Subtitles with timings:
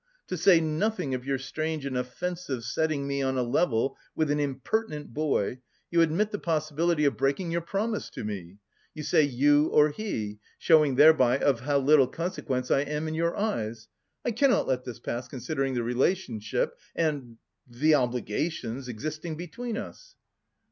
[0.29, 4.39] To say nothing of your strange and offensive setting me on a level with an
[4.39, 5.59] impertinent boy,
[5.91, 8.57] you admit the possibility of breaking your promise to me.
[8.95, 13.37] You say 'you or he,' showing thereby of how little consequence I am in your
[13.37, 13.89] eyes...
[14.25, 17.37] I cannot let this pass considering the relationship and...
[17.67, 20.15] the obligations existing between us."